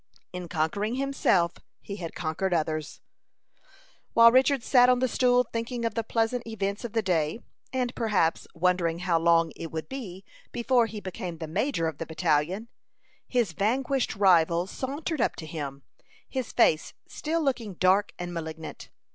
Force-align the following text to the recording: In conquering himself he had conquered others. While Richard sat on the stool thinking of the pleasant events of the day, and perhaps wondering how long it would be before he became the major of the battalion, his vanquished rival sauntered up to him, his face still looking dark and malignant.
In 0.33 0.47
conquering 0.47 0.95
himself 0.95 1.57
he 1.79 1.97
had 1.97 2.15
conquered 2.15 2.55
others. 2.55 3.01
While 4.13 4.31
Richard 4.31 4.63
sat 4.63 4.89
on 4.89 4.97
the 4.97 5.07
stool 5.07 5.43
thinking 5.43 5.85
of 5.85 5.93
the 5.93 6.03
pleasant 6.03 6.47
events 6.47 6.83
of 6.83 6.93
the 6.93 7.03
day, 7.03 7.37
and 7.71 7.93
perhaps 7.93 8.47
wondering 8.55 9.01
how 9.01 9.19
long 9.19 9.51
it 9.55 9.71
would 9.71 9.87
be 9.87 10.25
before 10.51 10.87
he 10.87 11.01
became 11.01 11.37
the 11.37 11.45
major 11.45 11.85
of 11.87 11.99
the 11.99 12.07
battalion, 12.07 12.67
his 13.27 13.51
vanquished 13.51 14.15
rival 14.15 14.65
sauntered 14.65 15.21
up 15.21 15.35
to 15.35 15.45
him, 15.45 15.83
his 16.27 16.51
face 16.51 16.95
still 17.07 17.43
looking 17.43 17.75
dark 17.75 18.11
and 18.17 18.33
malignant. 18.33 18.89